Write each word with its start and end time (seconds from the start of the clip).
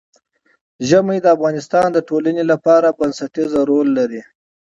ژمی 0.87 1.17
د 1.21 1.25
افغانستان 1.35 1.87
د 1.93 1.97
ټولنې 2.09 2.43
لپاره 2.51 2.95
بنسټيز 2.99 3.51
رول 3.69 3.87
لري. 3.97 4.21